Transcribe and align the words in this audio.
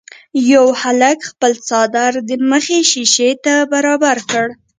یوه 0.53 0.73
هلک 0.81 1.19
خپل 1.29 1.51
څادر 1.67 2.13
د 2.29 2.31
مخې 2.49 2.79
شيشې 2.91 3.31
ته 3.45 3.55
برابر 3.73 4.17
کړ. 4.31 4.47